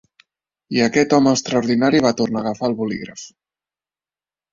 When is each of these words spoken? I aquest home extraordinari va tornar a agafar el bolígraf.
I 0.77 0.79
aquest 0.85 1.11
home 1.17 1.33
extraordinari 1.35 1.99
va 2.05 2.13
tornar 2.21 2.39
a 2.41 2.45
agafar 2.45 2.71
el 2.71 2.75
bolígraf. 2.81 3.27